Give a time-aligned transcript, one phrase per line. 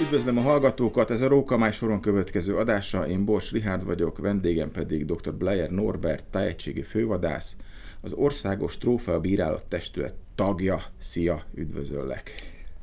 [0.00, 5.04] Üdvözlöm a hallgatókat, ez a Rókamály soron következő adása, én Bors Rihárd vagyok, vendégem pedig
[5.04, 5.34] dr.
[5.34, 7.56] Blair Norbert, tájegységi fővadász,
[8.00, 10.82] az Országos Trófea Bírálat Testület tagja.
[11.00, 12.34] Szia, üdvözöllek!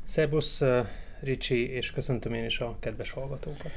[0.03, 0.61] Szerbusz,
[1.21, 3.71] Ricsi, és köszöntöm én is a kedves hallgatókat.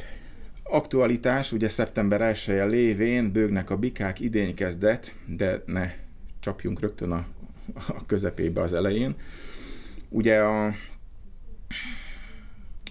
[0.63, 5.91] Aktualitás, ugye szeptember 1 -e lévén bőgnek a bikák, idény kezdett, de ne
[6.41, 7.27] csapjunk rögtön a,
[7.89, 9.15] a közepébe az elején.
[10.09, 10.75] Ugye a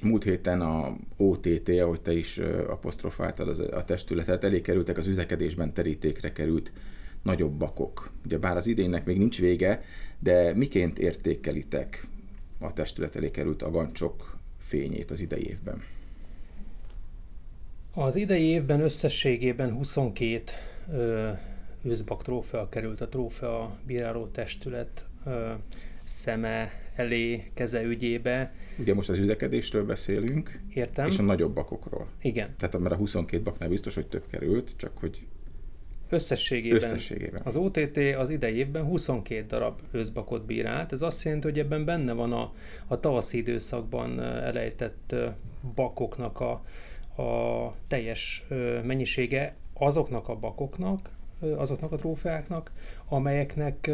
[0.02, 5.74] múlt héten a OTT, ahogy te is apostrofáltad az, a testületet, elé kerültek az üzekedésben
[5.74, 6.72] terítékre került
[7.22, 8.12] nagyobb bakok.
[8.26, 9.84] Ugye bár az idénynek még nincs vége,
[10.20, 12.08] de miként értékelitek
[12.60, 15.84] a testület elé került agancsok fényét az idei évben?
[17.94, 20.44] Az idei évben összességében 22
[20.92, 21.32] ö,
[21.82, 25.52] őszbak trófea került a trófea bíráló testület ö,
[26.04, 28.54] szeme elé, keze ügyébe.
[28.78, 30.60] Ugye most az üzekedésről beszélünk.
[30.74, 31.08] Értem.
[31.08, 32.08] És a nagyobb bakokról.
[32.22, 32.56] Igen.
[32.58, 35.26] Tehát mert a 22 baknál biztos, hogy több került, csak hogy
[36.10, 37.42] Összességében, Összességében.
[37.44, 40.92] Az OTT az idei évben 22 darab őszbakot bírált.
[40.92, 42.54] Ez azt jelenti, hogy ebben benne van a,
[42.88, 45.16] a tavaszi időszakban elejtett
[45.76, 46.52] bakoknak a,
[47.22, 48.46] a teljes
[48.84, 52.72] mennyisége azoknak a bakoknak, azoknak a trófeáknak,
[53.08, 53.92] amelyeknek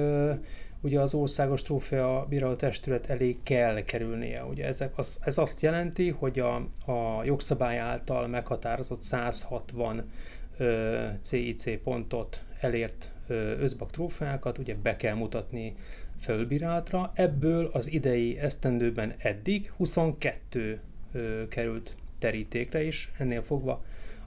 [0.81, 4.43] ugye az országos trófea bíráló testület elé kell kerülnie.
[4.43, 6.55] Ugye ezek az, ez azt jelenti, hogy a,
[6.91, 10.09] a jogszabály által meghatározott 160
[10.57, 15.75] ö, CIC pontot elért ö, özbak trófeákat ugye be kell mutatni
[16.19, 17.11] fölbírálatra.
[17.13, 20.79] Ebből az idei esztendőben eddig 22
[21.11, 23.83] ö, került terítékre is, ennél fogva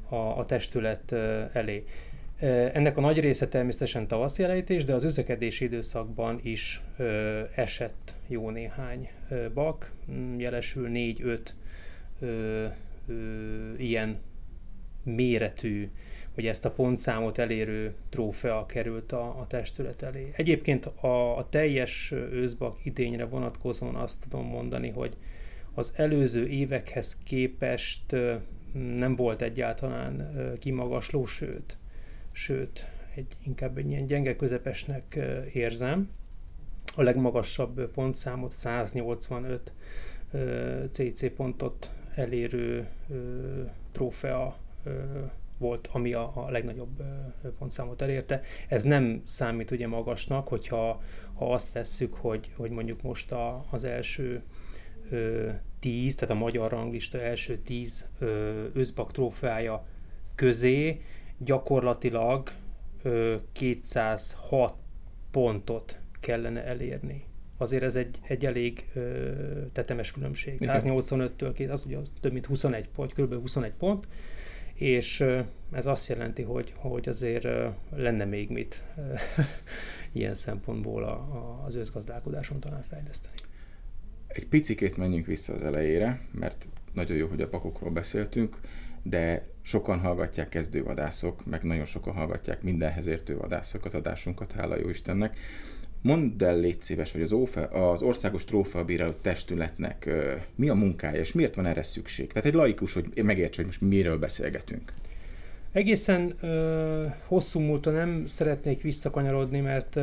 [0.09, 1.85] a, a testület ö, elé.
[2.39, 8.51] Ennek a nagy része természetesen tavaszi elejtés, de az üzekedési időszakban is ö, esett jó
[8.51, 11.39] néhány ö, bak, mm, jelesül 4-5
[13.77, 14.19] ilyen
[15.03, 15.91] méretű,
[16.35, 20.33] hogy ezt a pontszámot elérő trófea került a, a testület elé.
[20.37, 25.17] Egyébként a, a teljes őszbak idényre vonatkozóan azt tudom mondani, hogy
[25.75, 28.17] az előző évekhez képest
[28.73, 31.77] nem volt egyáltalán kimagasló, sőt,
[32.35, 35.19] sőt, egy, inkább egy ilyen gyenge közepesnek
[35.53, 36.11] érzem.
[36.97, 39.73] A legmagasabb pontszámot 185
[40.91, 42.89] CC pontot elérő
[43.93, 44.57] trófea
[45.59, 47.03] volt, ami a, a legnagyobb
[47.59, 48.41] pontszámot elérte.
[48.69, 51.03] Ez nem számít ugye magasnak, hogyha
[51.35, 54.43] ha azt vesszük, hogy, hogy mondjuk most a, az első
[55.11, 59.87] ö, tíz, tehát a magyar ranglista első tíz ö, özbak trófeája
[60.35, 61.01] közé
[61.45, 62.51] gyakorlatilag
[63.03, 64.75] ö, 206
[65.31, 67.25] pontot kellene elérni.
[67.57, 69.31] Azért ez egy, egy elég ö,
[69.73, 70.59] tetemes különbség.
[70.61, 73.41] 185-től az ugye több mint 21 pont, kb.
[73.41, 74.09] 21 pont,
[74.75, 75.41] és ö,
[75.73, 79.01] ez azt jelenti, hogy, hogy azért ö, lenne még mit ö,
[80.13, 83.35] ilyen szempontból a, a, az őszgazdálkodáson talán fejleszteni.
[84.27, 88.61] Egy picikét menjünk vissza az elejére, mert nagyon jó, hogy a pakokról beszéltünk
[89.05, 94.89] de sokan hallgatják kezdővadászok, meg nagyon sokan hallgatják mindenhez értő vadászok az adásunkat, hála jó
[94.89, 95.37] Istennek.
[96.03, 101.21] Mondd el, légy szíves, hogy az, ófe, az Országos Trófeabíráló Testületnek uh, mi a munkája,
[101.21, 102.27] és miért van erre szükség?
[102.27, 104.93] Tehát egy laikus, hogy megértse, hogy most miről beszélgetünk.
[105.73, 109.99] Egészen ö, hosszú múltra nem szeretnék visszakanyarodni, mert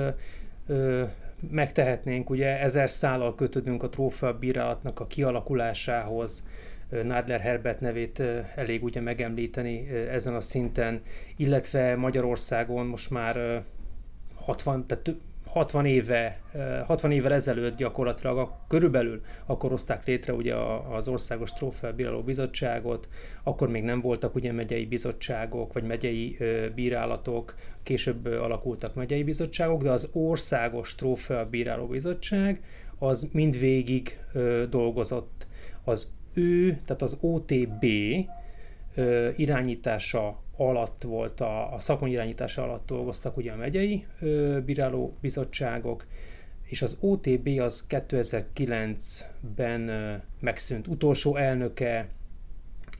[0.67, 1.03] ö,
[1.49, 6.43] megtehetnénk, ugye ezer szállal kötődünk a trófea bírálatnak a kialakulásához,
[7.03, 8.23] Nádler Herbert nevét
[8.55, 11.01] elég ugye megemlíteni ezen a szinten,
[11.35, 13.63] illetve Magyarországon most már
[14.35, 15.15] 60, tehát
[15.45, 16.41] 60 éve,
[16.85, 20.55] 60 évvel ezelőtt gyakorlatilag a, körülbelül akkor hozták létre ugye
[20.89, 23.07] az Országos Trófea Bíráló Bizottságot,
[23.43, 26.37] akkor még nem voltak ugye megyei bizottságok, vagy megyei
[26.75, 32.63] bírálatok, később alakultak megyei bizottságok, de az Országos Trófea Bíráló Bizottság
[32.97, 34.19] az mindvégig
[34.69, 35.47] dolgozott.
[35.83, 37.85] Az ő, tehát az OTB
[38.95, 45.17] ö, irányítása alatt volt, a, a szakmai irányítása alatt dolgoztak ugye a megyei ö, bíráló
[45.21, 46.05] bizottságok,
[46.63, 50.87] és az OTB az 2009-ben ö, megszűnt.
[50.87, 52.07] Utolsó elnöke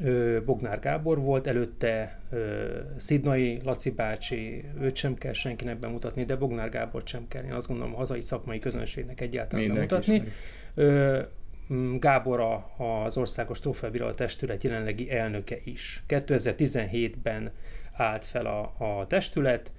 [0.04, 2.66] ö, Bognár Gábor volt, előtte ö,
[2.98, 7.68] Szidnai Laci bácsi, őt sem kell senkinek bemutatni, de Bognár Gábor sem kell, én azt
[7.68, 10.32] gondolom a hazai szakmai közönségnek egyáltalán Mindenki bemutatni.
[10.76, 11.22] Ö,
[12.00, 16.04] Gábor az Országos Trófeabíró Testület jelenlegi elnöke is.
[16.08, 17.52] 2017-ben
[17.94, 19.72] állt fel a, a testület,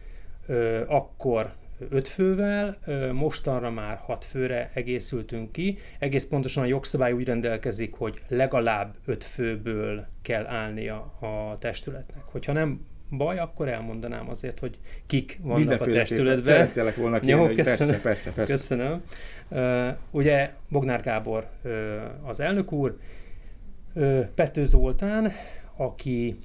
[0.86, 1.52] akkor
[1.90, 2.78] öt fővel,
[3.12, 5.78] mostanra már hat főre egészültünk ki.
[5.98, 12.22] Egész pontosan a jogszabály úgy rendelkezik, hogy legalább öt főből kell állnia a testületnek.
[12.24, 12.86] Hogyha nem
[13.16, 16.42] baj, akkor elmondanám azért, hogy kik vannak a testületben.
[16.42, 18.00] Szeretélek volna kérni, Jó, köszönöm.
[18.00, 18.52] persze, persze, persze.
[18.52, 19.02] Köszönöm.
[19.48, 21.72] Uh, ugye Bognár Gábor uh,
[22.22, 22.96] az elnök úr,
[23.94, 25.32] uh, Pető Zoltán,
[25.76, 26.38] aki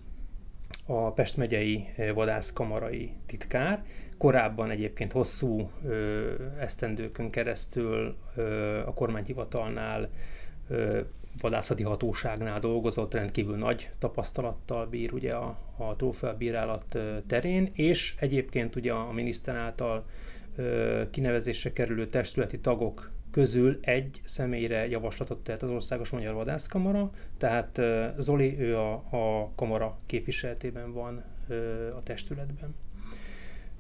[0.86, 3.84] a Pest megyei vadászkamarai titkár,
[4.18, 10.10] korábban egyébként hosszú ö, esztendőkön keresztül ö, a kormányhivatalnál
[11.42, 16.98] vadászati hatóságnál dolgozott, rendkívül nagy tapasztalattal bír ugye a, a trófeabírálat
[17.28, 20.06] terén, és egyébként ugye a miniszter által
[21.12, 27.82] kinevezésre kerülő testületi tagok közül egy személyre javaslatot tett az Országos Magyar Vadászkamara, tehát
[28.18, 31.24] Zoli, ő a, a kamara képviseletében van
[31.96, 32.76] a testületben.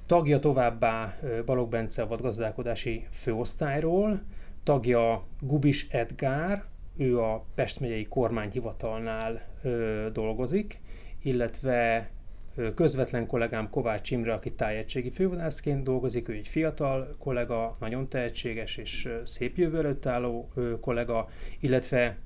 [0.06, 4.22] Tagja továbbá Balog Bence a vadgazdálkodási főosztályról,
[4.63, 6.63] tagja Gubis Edgár,
[6.97, 10.79] ő a Pest megyei kormányhivatalnál ö, dolgozik,
[11.23, 12.09] illetve
[12.55, 18.77] ö, közvetlen kollégám Kovács Imre, aki tájegységi fővadászként dolgozik, ő egy fiatal kollega, nagyon tehetséges
[18.77, 21.29] és ö, szép jövő előtt álló ö, kollega,
[21.59, 22.17] illetve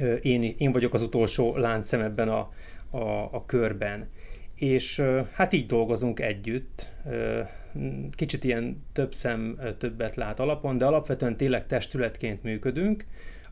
[0.00, 2.52] ö, én, én vagyok az utolsó láncszem ebben a,
[2.90, 4.08] a, a körben.
[4.54, 7.40] És ö, hát így dolgozunk együtt, ö,
[8.10, 13.04] kicsit ilyen több szem többet lát alapon, de alapvetően tényleg testületként működünk,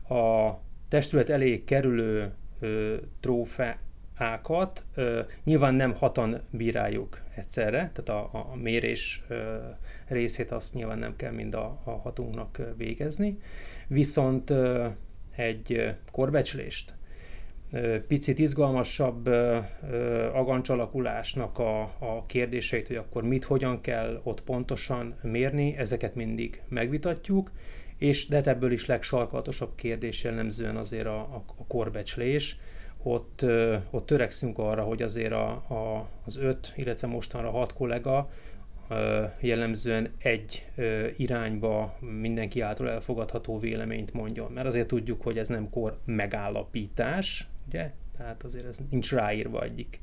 [0.09, 8.55] a testület elé kerülő ö, trófeákat ö, nyilván nem hatan bíráljuk egyszerre, tehát a, a
[8.55, 9.55] mérés ö,
[10.07, 13.39] részét azt nyilván nem kell mind a, a hatunknak végezni,
[13.87, 14.87] viszont ö,
[15.35, 16.93] egy korbecslést,
[18.07, 19.27] picit izgalmasabb
[20.33, 27.51] agancsalakулásnak a, a kérdéseit, hogy akkor mit, hogyan kell ott pontosan mérni, ezeket mindig megvitatjuk,
[27.97, 32.57] és de ebből is legsarkalatosabb kérdés jellemzően azért a, a, a korbecslés.
[33.03, 33.45] Ott,
[33.89, 38.29] ott törekszünk arra, hogy azért a, a, az öt, illetve mostanra hat kollega
[39.39, 40.65] jellemzően egy
[41.17, 44.51] irányba mindenki által elfogadható véleményt mondjon.
[44.51, 47.91] Mert azért tudjuk, hogy ez nem kor megállapítás, ugye?
[48.17, 49.99] Tehát azért ez nincs ráírva egyik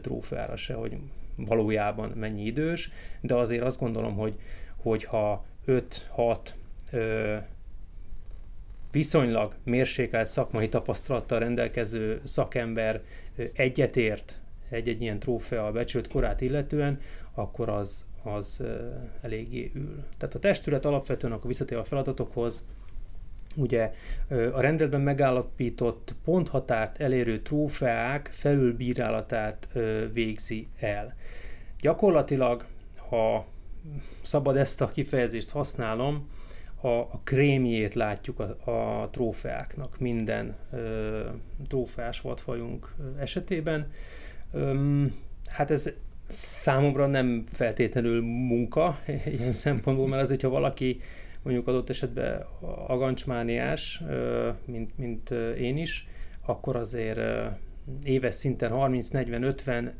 [0.00, 0.96] trófeára se, hogy
[1.36, 2.90] valójában mennyi idős,
[3.20, 4.34] de azért azt gondolom, hogy,
[4.76, 5.78] hogyha 5-6
[6.16, 6.58] ö,
[8.90, 13.02] viszonylag mérsékelt szakmai tapasztalattal rendelkező szakember
[13.52, 17.00] egyetért egy-egy ilyen trófea becsült korát illetően,
[17.34, 18.62] akkor az, az
[19.20, 20.04] eléggé ül.
[20.18, 22.64] Tehát a testület alapvetően akkor visszatér a feladatokhoz,
[23.56, 23.92] ugye
[24.28, 29.68] a rendeletben megállapított ponthatárt elérő trófeák felülbírálatát
[30.12, 31.14] végzi el.
[31.80, 32.64] Gyakorlatilag,
[33.08, 33.46] ha
[34.22, 36.28] szabad ezt a kifejezést használom,
[36.80, 41.20] a, a krémjét látjuk a, a trófeáknak minden ö,
[41.68, 43.92] trófeás vadfajunk esetében.
[44.52, 45.14] Öm,
[45.46, 45.92] hát ez
[46.28, 49.00] számomra nem feltétlenül munka
[49.38, 51.00] ilyen szempontból, mert azért, ha valaki
[51.42, 52.44] mondjuk adott esetben
[52.86, 54.02] agancsmániás,
[54.64, 56.08] mint, mint én is,
[56.46, 57.20] akkor azért
[58.02, 59.90] éves szinten 30-40-50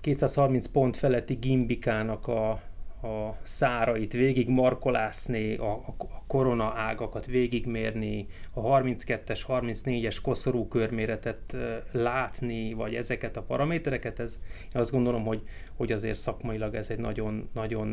[0.00, 2.60] 230 pont feletti gimbikának a,
[3.02, 11.56] a szárait végig markolászni, a, a korona ágakat végigmérni, a 32-es, 34-es koszorú körméretet
[11.92, 14.40] látni, vagy ezeket a paramétereket, ez,
[14.74, 15.42] én azt gondolom, hogy,
[15.76, 17.88] hogy azért szakmailag ez egy nagyon, nagyon,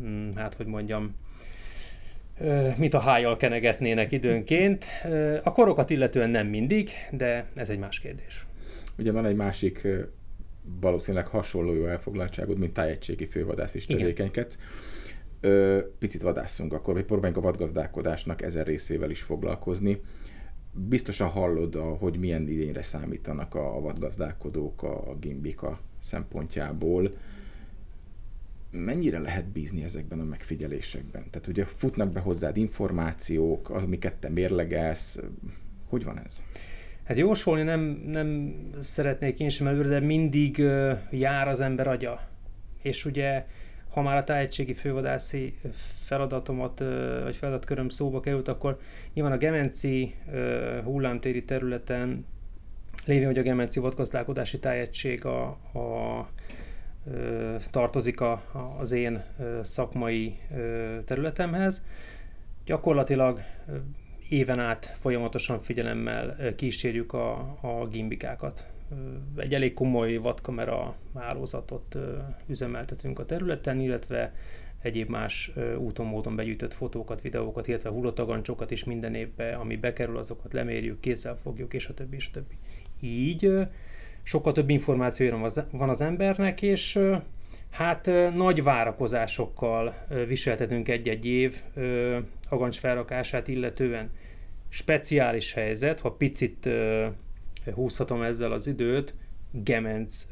[0.00, 1.14] mm, hát hogy mondjam,
[2.76, 4.86] mit a hájjal kenegetnének időnként.
[5.42, 8.46] A korokat illetően nem mindig, de ez egy más kérdés.
[8.98, 9.86] Ugye van egy másik
[10.80, 14.58] valószínűleg hasonló jó elfoglaltságod, mint tájegységi fővadász is tevékenykedsz.
[15.98, 20.00] Picit vadászunk, akkor vagy próbáljunk a vadgazdálkodásnak ezer részével is foglalkozni.
[20.72, 27.16] Biztosan hallod, a, hogy milyen idényre számítanak a vadgazdálkodók a, a gimbika szempontjából
[28.70, 31.30] mennyire lehet bízni ezekben a megfigyelésekben?
[31.30, 35.20] Tehát ugye futnak be hozzád információk, az, amiket te mérlegelsz,
[35.88, 36.40] hogy van ez?
[37.06, 40.58] Hát jósolni nem, nem szeretnék én sem előre, de mindig
[41.10, 42.20] jár az ember agya.
[42.82, 43.46] És ugye,
[43.90, 45.58] ha már a tájegységi fővadászi
[46.04, 46.82] feladatomat,
[47.22, 48.78] vagy feladatköröm szóba került, akkor
[49.14, 52.26] nyilván a Gemenci uh, hullámtéri területen
[53.06, 56.28] lévén, hogy a Gemenci vadgazdálkodási tájegység a, a
[57.70, 58.42] tartozik a,
[58.78, 59.24] az én
[59.60, 60.38] szakmai
[61.04, 61.84] területemhez.
[62.64, 63.40] Gyakorlatilag
[64.28, 68.66] éven át folyamatosan figyelemmel kísérjük a, a gimbikákat.
[69.36, 71.96] Egy elég komoly vadkamera hálózatot
[72.46, 74.34] üzemeltetünk a területen, illetve
[74.82, 80.52] egyéb más úton, módon begyűjtött fotókat, videókat, illetve hullottagancsokat is minden évben, ami bekerül, azokat
[80.52, 82.54] lemérjük, kézzel fogjuk, és a többi, és a többi.
[83.00, 83.50] Így
[84.22, 87.00] sokkal több információja van az embernek, és
[87.70, 91.62] hát nagy várakozásokkal viseltetünk egy-egy év
[92.48, 94.10] agancs felrakását illetően.
[94.68, 96.68] Speciális helyzet, ha picit
[97.72, 99.14] húzhatom ezzel az időt,
[99.50, 100.26] Gemenc,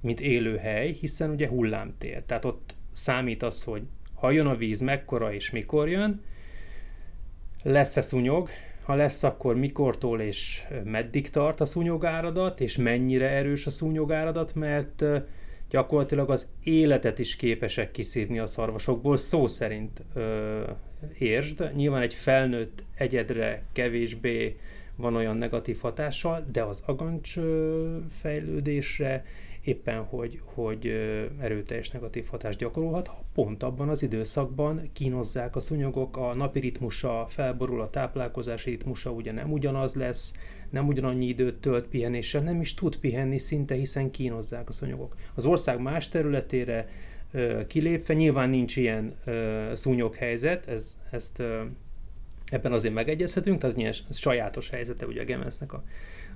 [0.00, 2.22] mint élőhely, hiszen ugye hullámtér.
[2.22, 3.82] Tehát ott számít az, hogy
[4.14, 6.22] ha jön a víz, mekkora és mikor jön,
[7.62, 8.48] lesz-e szúnyog,
[8.82, 15.04] ha lesz, akkor mikortól és meddig tart a szúnyogáradat, és mennyire erős a szúnyogáradat, mert
[15.70, 20.60] gyakorlatilag az életet is képesek kiszívni a szarvasokból, szó szerint ö,
[21.18, 21.70] értsd.
[21.74, 24.56] Nyilván egy felnőtt egyedre kevésbé
[24.96, 27.34] van olyan negatív hatással, de az agancs
[28.20, 29.24] fejlődésre
[29.70, 30.86] éppen, hogy, hogy
[31.40, 37.26] erőteljes negatív hatást gyakorolhat, ha pont abban az időszakban kínozzák a szúnyogok, a napi ritmusa
[37.28, 40.34] felborul, a táplálkozási ritmusa ugye nem ugyanaz lesz,
[40.70, 45.16] nem ugyanannyi időt tölt pihenéssel, nem is tud pihenni szinte, hiszen kínozzák a szúnyogok.
[45.34, 46.88] Az ország más területére
[47.66, 49.14] kilépve, nyilván nincs ilyen
[49.72, 51.42] szúnyoghelyzet, ez, ezt
[52.50, 55.82] ebben azért megegyezhetünk, tehát ilyen sajátos helyzete ugye a Gemensznek, a,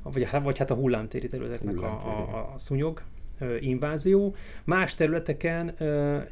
[0.02, 2.12] vagy, vagy hát a hullámtéri területeknek hullámtéri.
[2.12, 3.02] a, a, a szúnyog
[3.60, 4.34] invázió.
[4.64, 5.74] Más területeken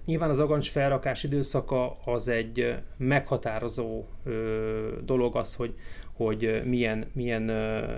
[0.04, 4.04] nyilván az agancs felrakás időszaka az egy meghatározó
[5.04, 5.74] dolog az, hogy,
[6.12, 7.42] hogy milyen, milyen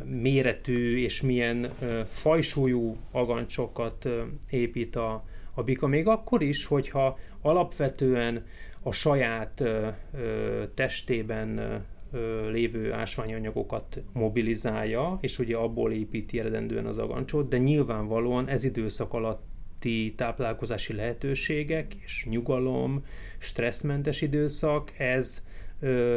[0.06, 1.68] méretű és milyen
[2.08, 4.08] fajsúlyú agancsokat
[4.50, 5.87] épít a, a bika.
[5.87, 8.44] Még akkor is, hogyha alapvetően
[8.82, 9.62] a saját
[10.75, 11.82] testében
[12.50, 20.14] lévő ásványanyagokat mobilizálja, és ugye abból építi eredendően az agancsot, de nyilvánvalóan ez időszak alatti
[20.16, 23.04] táplálkozási lehetőségek és nyugalom,
[23.38, 25.47] stresszmentes időszak, ez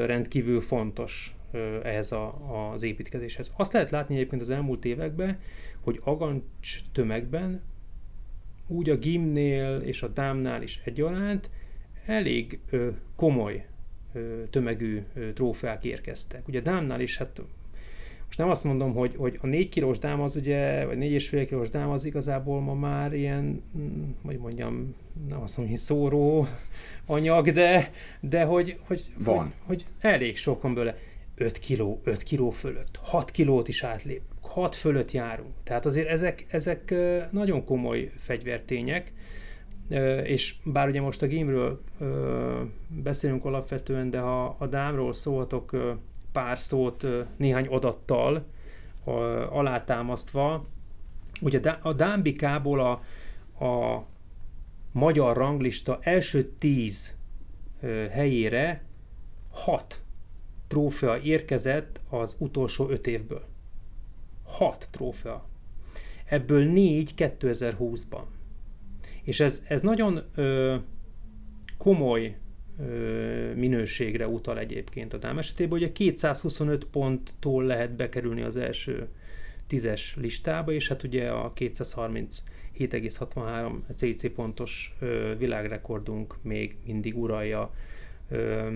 [0.06, 1.36] rendkívül fontos
[1.84, 2.36] ehhez a,
[2.74, 3.54] az építkezéshez.
[3.58, 5.40] Azt lehet látni egyébként az elmúlt években,
[5.82, 7.62] hogy agancs tömegben
[8.68, 11.50] úgy a gimnél és a dámnál is egyaránt
[12.06, 13.66] elég ö, komoly
[14.50, 16.48] tömegű trófeák érkeztek.
[16.48, 17.42] Ugye Dámnál is, hát
[18.28, 21.70] most nem azt mondom, hogy, hogy a 4 kilós dám az ugye, vagy 4,5 kilós
[21.70, 24.96] dám az igazából ma már ilyen, mm, hogy mondjam,
[25.30, 26.48] nem azt mondom, hogy szóró
[27.06, 29.38] anyag, de, de hogy, hogy, Van.
[29.38, 30.98] hogy, hogy elég sok van belőle.
[31.36, 35.54] 5 kiló, 5 kiló fölött, 6 kilót is átlép, 6 fölött járunk.
[35.64, 36.94] Tehát azért ezek, ezek
[37.32, 39.14] nagyon komoly fegyvertények,
[40.24, 41.82] és bár ugye most a gímről
[42.88, 45.76] beszélünk alapvetően, de ha a dámról szólhatok
[46.32, 48.46] pár szót néhány adattal
[49.50, 50.66] alátámasztva,
[51.42, 52.92] ugye a dámbikából a,
[53.66, 54.06] a
[54.92, 57.16] magyar ranglista első tíz
[58.12, 58.84] helyére
[59.52, 60.02] hat
[60.68, 63.46] trófea érkezett az utolsó öt évből.
[64.44, 65.46] Hat trófea.
[66.26, 68.24] Ebből négy 2020-ban.
[69.28, 70.76] És ez, ez nagyon ö,
[71.78, 72.38] komoly
[72.80, 79.08] ö, minőségre utal egyébként a dám esetében, ugye 225 ponttól lehet bekerülni az első
[79.68, 87.70] tízes listába, és hát ugye a 237,63 CC pontos ö, világrekordunk még mindig uralja
[88.30, 88.68] ö,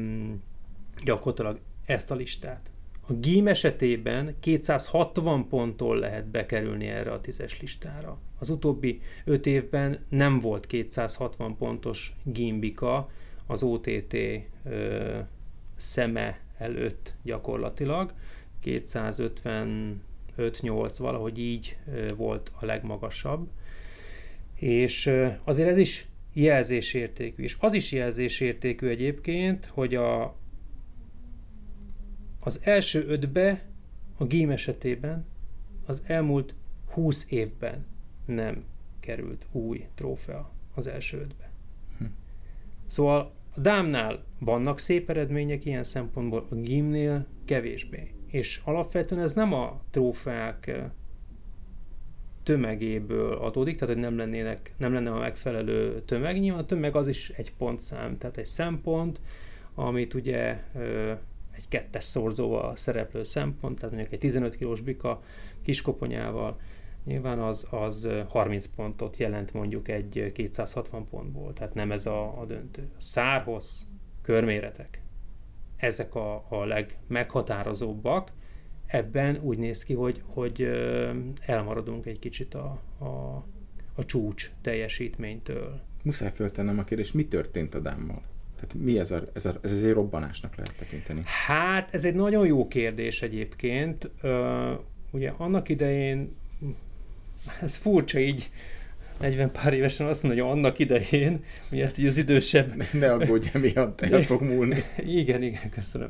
[1.04, 2.71] gyakorlatilag ezt a listát.
[3.12, 8.18] A GIM esetében 260 ponttól lehet bekerülni erre a tízes listára.
[8.40, 13.10] Az utóbbi öt évben nem volt 260 pontos gimbika
[13.48, 14.16] az OTT
[14.64, 15.18] ö,
[15.78, 18.14] szeme előtt gyakorlatilag.
[18.64, 19.96] 255-8
[20.98, 23.48] valahogy így ö, volt a legmagasabb.
[24.56, 27.44] És ö, azért ez is jelzésértékű.
[27.44, 30.40] És az is jelzésértékű egyébként, hogy a,
[32.44, 33.66] az első ötbe
[34.18, 35.26] a gím esetében
[35.86, 36.56] az elmúlt
[36.92, 37.86] 20 évben
[38.26, 38.64] nem
[39.00, 41.52] került új trófea az első ötbe.
[41.98, 42.06] Hm.
[42.88, 48.12] Szóval a dámnál vannak szép eredmények ilyen szempontból, a gimnél kevésbé.
[48.28, 50.92] És alapvetően ez nem a trófeák
[52.44, 56.40] tömegéből adódik, tehát hogy nem, lennének, nem lenne a megfelelő tömeg.
[56.40, 59.22] Nyilván a tömeg az is egy pontszám, tehát egy szempont,
[59.74, 60.64] amit ugye
[61.62, 65.24] egy kettes szorzóval szereplő szempont, tehát mondjuk egy 15 kilós bika
[65.62, 66.60] kiskoponyával,
[67.06, 72.46] nyilván az, az 30 pontot jelent mondjuk egy 260 pontból, tehát nem ez a, a
[72.46, 72.90] döntő.
[72.98, 73.88] Szárhoz,
[74.22, 75.02] körméretek,
[75.78, 78.32] ezek a, a legmeghatározóbbak,
[78.86, 80.62] ebben úgy néz ki, hogy, hogy
[81.46, 83.06] elmaradunk egy kicsit a, a,
[83.94, 85.82] a csúcs teljesítménytől.
[86.04, 88.22] muszáj föltennem a kérdést, mi történt a dámmal?
[88.68, 91.22] Tehát mi ez, a, ez, a, ez egy robbanásnak lehet tekinteni?
[91.48, 94.10] Hát ez egy nagyon jó kérdés egyébként.
[95.12, 96.36] Ugye annak idején,
[97.62, 98.50] ez furcsa így,
[99.20, 102.76] 40 pár évesen azt mondja, hogy annak idején, hogy ezt így az idősebb...
[102.76, 104.84] Ne, ne aggódj, emiatt el fog múlni.
[105.06, 106.10] igen, igen, köszönöm.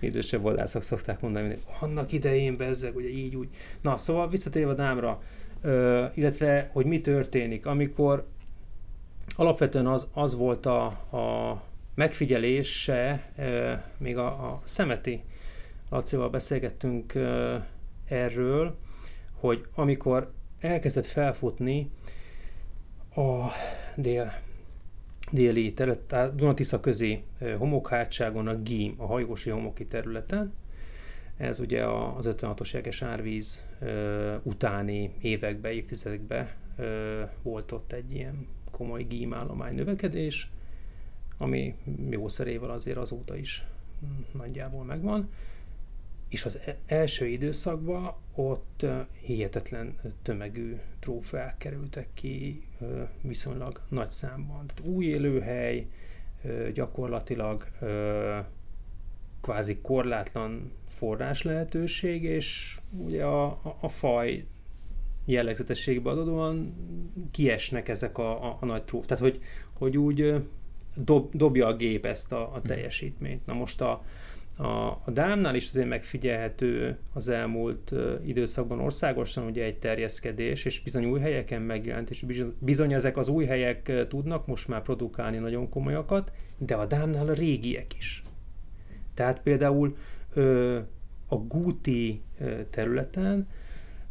[0.00, 3.48] Idősebb vadászok szokták mondani, hogy annak idején bezzeg, ugye így úgy.
[3.80, 5.22] Na, szóval visszatérve a dámra,
[5.62, 8.26] uh, illetve, hogy mi történik, amikor
[9.36, 11.62] alapvetően az, az volt a, a
[11.94, 13.32] megfigyelése,
[13.98, 15.22] még a, a Szemeti
[15.90, 17.12] Lacival beszélgettünk
[18.04, 18.78] erről,
[19.32, 21.90] hogy amikor elkezdett felfutni
[23.14, 23.46] a
[23.96, 24.32] dél,
[25.32, 27.22] déli terület, tehát Dunatisza közé
[27.58, 30.52] homokhátságon a Gím, a hajósi homoki területen.
[31.36, 33.64] Ez ugye az 56-os jeges árvíz
[34.42, 36.50] utáni években, évtizedekben
[37.42, 40.50] volt ott egy ilyen komoly gímállomány növekedés,
[41.44, 41.74] ami
[42.10, 43.66] jó szerével azért azóta is
[44.32, 45.28] nagyjából megvan
[46.34, 48.86] és az e- első időszakban ott
[49.20, 52.62] hihetetlen tömegű trófeák kerültek ki
[53.20, 54.66] viszonylag nagy számban.
[54.66, 55.86] Tehát új élőhely,
[56.72, 57.66] gyakorlatilag
[59.40, 64.44] kvázi korlátlan forrás lehetőség, és ugye a, a, a faj
[65.24, 66.74] jellegzetességbe adódóan
[67.30, 69.08] kiesnek ezek a, a, a nagy trófeák.
[69.08, 70.34] Tehát, hogy, hogy úgy
[70.96, 73.46] dob, dobja a gép ezt a, a teljesítményt.
[73.46, 74.04] Na most a,
[74.56, 74.66] a,
[75.04, 77.92] a dámnál is azért megfigyelhető az elmúlt
[78.26, 82.24] időszakban országosan ugye egy terjeszkedés, és bizony új helyeken megjelent, és
[82.58, 87.32] bizony ezek az új helyek tudnak most már produkálni nagyon komolyakat, de a dámnál a
[87.32, 88.22] régiek is.
[89.14, 89.96] Tehát például
[90.36, 90.78] uh,
[91.28, 93.48] a Gúti uh, területen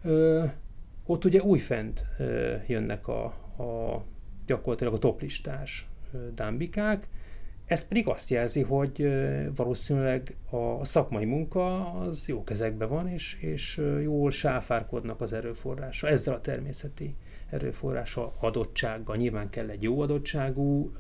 [0.03, 0.51] uh,
[1.05, 3.23] ott ugye újfent uh, jönnek a,
[3.57, 4.03] a
[4.45, 5.87] gyakorlatilag a toplistás
[6.35, 7.07] dámbikák,
[7.65, 9.07] ez pedig azt jelzi, hogy
[9.55, 16.33] valószínűleg a szakmai munka az jó kezekben van, és, és jól sáfárkodnak az erőforrása, ezzel
[16.33, 17.15] a természeti
[17.49, 19.15] erőforrása adottsággal.
[19.15, 20.91] Nyilván kell egy jó adottságú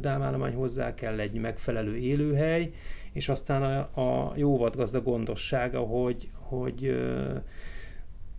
[0.00, 2.72] dámállomány hozzá, kell egy megfelelő élőhely,
[3.12, 6.96] és aztán a, a jó vadgazda gondossága, hogy, hogy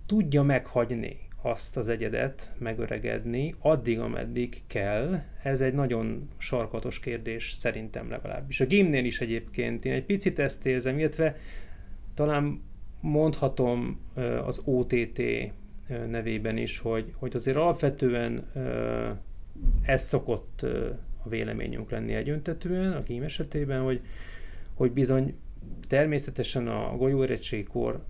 [0.05, 8.09] tudja meghagyni azt az egyedet megöregedni, addig, ameddig kell, ez egy nagyon sarkatos kérdés szerintem
[8.09, 8.59] legalábbis.
[8.59, 11.37] A gémnél is egyébként én egy picit ezt érzem, illetve
[12.13, 12.61] talán
[12.99, 13.99] mondhatom
[14.45, 15.21] az OTT
[16.07, 18.47] nevében is, hogy, hogy azért alapvetően
[19.81, 20.61] ez szokott
[21.23, 24.01] a véleményünk lenni egyöntetően a gém esetében, hogy,
[24.73, 25.35] hogy bizony
[25.87, 28.03] természetesen a golyóérettségkor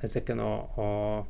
[0.00, 1.26] ezeken a, a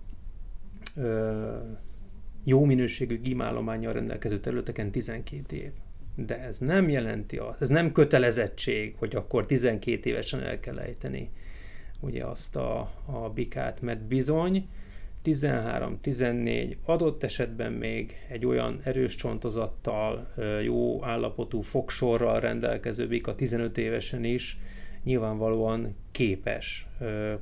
[2.44, 5.70] jó minőségű gimállományjal rendelkező területeken 12 év.
[6.14, 11.31] De ez nem jelenti azt, ez nem kötelezettség, hogy akkor 12 évesen el kell ejteni
[12.00, 14.68] ugye azt a, a bikát, mert bizony
[15.24, 20.29] 13-14 adott esetben még egy olyan erős csontozattal,
[20.62, 24.59] jó állapotú fogsorral rendelkező bika 15 évesen is
[25.05, 26.87] nyilvánvalóan képes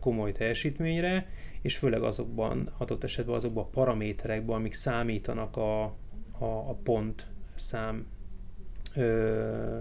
[0.01, 1.27] komoly teljesítményre,
[1.63, 5.83] és főleg azokban, adott esetben azokban a paraméterekben, amik számítanak a,
[6.39, 8.07] a, a pont szám
[8.95, 9.79] ö,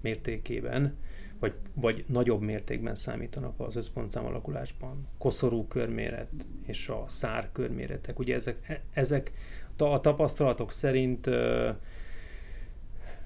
[0.00, 0.96] mértékében,
[1.38, 5.08] vagy, vagy nagyobb mértékben számítanak az összpontszám alakulásban.
[5.18, 6.30] Koszorú körméret
[6.66, 8.18] és a szár körméretek.
[8.18, 9.32] Ugye ezek, e, ezek
[9.76, 11.70] a tapasztalatok szerint ö,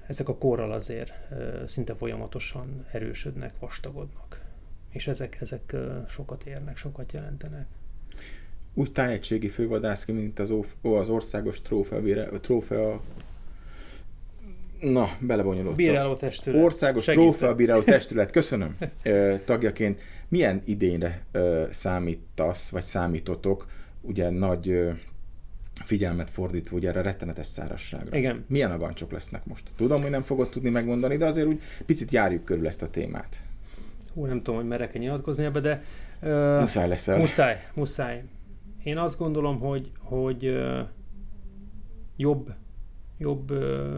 [0.07, 4.46] ezek a korral azért ö, szinte folyamatosan erősödnek, vastagodnak.
[4.89, 5.75] És ezek, ezek
[6.07, 7.65] sokat érnek, sokat jelentenek
[8.77, 12.01] úgy tájegységi fővadász ki, mint az, az országos trófea,
[12.39, 13.01] trófea
[14.81, 15.75] Na, belebonyolódtam.
[15.75, 16.63] Bíráló testület.
[16.63, 18.77] Országos trófea bíráló testület, köszönöm,
[19.45, 20.01] tagjaként.
[20.27, 21.25] Milyen idényre
[21.69, 23.67] számítasz, vagy számítotok,
[24.01, 24.91] ugye nagy
[25.85, 28.17] figyelmet fordítva ugye erre rettenetes szárasságra.
[28.17, 28.45] Igen.
[28.47, 29.63] Milyen agancsok lesznek most?
[29.75, 33.41] Tudom, hogy nem fogod tudni megmondani, de azért úgy picit járjuk körül ezt a témát.
[34.17, 35.83] Hú, nem tudom, hogy merek-e nyilatkozni ebbe, de...
[36.21, 37.17] Uh, muszáj leszel.
[37.17, 38.23] Muszáj, muszáj.
[38.83, 40.79] Én azt gondolom, hogy, hogy uh,
[42.15, 42.53] jobb,
[43.17, 43.97] jobb uh,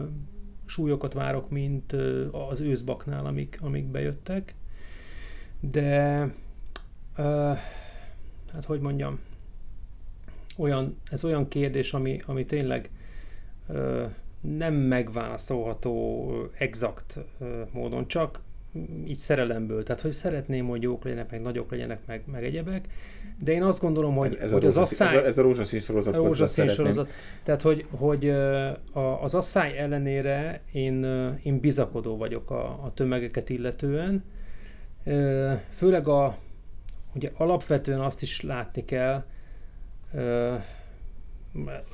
[0.64, 4.54] súlyokat várok, mint uh, az őszbaknál, amik, amik bejöttek.
[5.60, 6.20] De
[7.18, 7.58] uh,
[8.52, 9.20] hát hogy mondjam,
[10.56, 12.90] olyan, ez olyan kérdés, ami, ami tényleg
[13.66, 17.18] uh, nem megválaszolható exakt
[17.72, 18.40] módon, csak
[19.06, 22.88] így szerelemből, tehát hogy szeretném, hogy jók legyenek, meg nagyok legyenek, meg, meg egyebek,
[23.38, 25.16] de én azt gondolom, hogy, ez, ez hogy a az rózsaszín, asszály...
[25.16, 26.14] Ez a, ez a rózsaszín sorozat.
[26.14, 27.10] A rózsaszín sorozat.
[27.42, 28.28] Tehát, hogy, hogy
[29.20, 31.04] az asszály ellenére én,
[31.42, 34.24] én bizakodó vagyok a, a tömegeket illetően.
[35.74, 36.36] Főleg a,
[37.14, 39.24] ugye alapvetően azt is látni kell,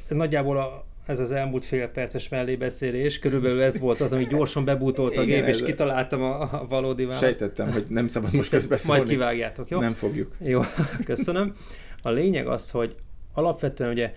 [0.08, 5.16] nagyjából a, ez az elmúlt fél perces mellébeszélés, körülbelül ez volt az, ami gyorsan bebútolt
[5.16, 7.22] a Igen, gép, és kitaláltam a, a valódi választ.
[7.22, 9.00] Sejtettem, hogy nem szabad most közbeszólni.
[9.00, 9.80] Majd kivágjátok, jó?
[9.80, 10.36] Nem fogjuk.
[10.38, 10.60] Jó,
[11.04, 11.54] köszönöm.
[12.02, 12.96] A lényeg az, hogy
[13.32, 14.14] alapvetően ugye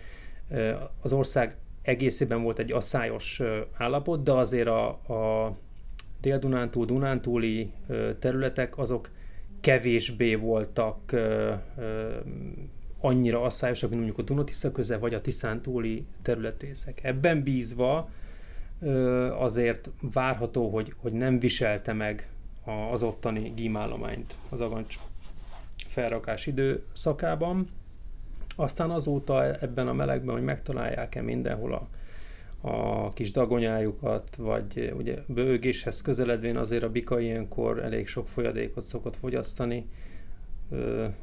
[1.02, 3.41] az ország egészében volt egy asszályos
[3.78, 5.58] állapot, de azért a, a
[6.21, 7.71] Dél-Dunántúl, Dunántúli
[8.19, 9.10] területek azok
[9.62, 11.15] kevésbé voltak
[12.99, 17.03] annyira asszályosak, mint mondjuk a Dunatisza köze, vagy a Tiszántúli területrészek.
[17.03, 18.09] Ebben bízva
[19.38, 22.29] azért várható, hogy, hogy nem viselte meg
[22.91, 24.99] az ottani gímállományt az agancs
[25.88, 27.67] felrakás időszakában.
[28.55, 31.88] Aztán azóta ebben a melegben, hogy megtalálják-e mindenhol a,
[32.69, 39.15] a kis dagonyájukat, vagy ugye bőgéshez közeledvén azért a bika ilyenkor elég sok folyadékot szokott
[39.15, 39.89] fogyasztani,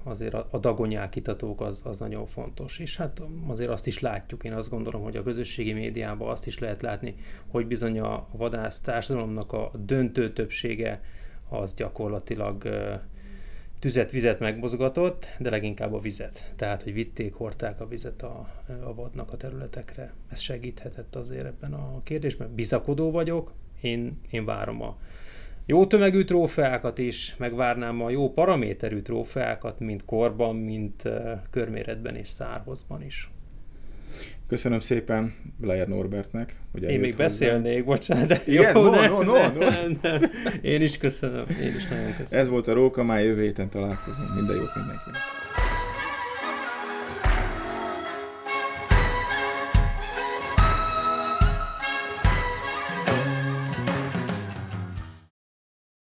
[0.03, 2.79] azért a dagonyák itatók az, az nagyon fontos.
[2.79, 6.59] És hát azért azt is látjuk, én azt gondolom, hogy a közösségi médiában azt is
[6.59, 7.15] lehet látni,
[7.47, 11.01] hogy bizony a vadász társadalomnak a döntő többsége
[11.49, 12.69] az gyakorlatilag
[13.79, 16.53] tüzet, vizet megmozgatott, de leginkább a vizet.
[16.57, 18.49] Tehát, hogy vitték, hordták a vizet a,
[18.83, 20.13] a vadnak a területekre.
[20.29, 22.55] Ez segíthetett azért ebben a kérdésben.
[22.55, 24.99] Bizakodó vagyok, én, én várom a,
[25.67, 31.03] jó tömegű trófeákat is, megvárnám a jó paraméterű trófeákat, mint korban, mint
[31.51, 33.31] körméretben és szárhozban is.
[34.49, 37.23] Köszönöm szépen Blair Norbertnek, hogy Én még hozzá.
[37.25, 39.59] beszélnék, bocsánat, de Igen, jó, no, no, no, no.
[39.59, 40.21] Nem, nem.
[40.63, 42.45] Én is köszönöm, én is nagyon köszönöm.
[42.45, 44.35] Ez volt a Róka, már jövő héten találkozunk.
[44.35, 45.21] Minden jót mindenkinek.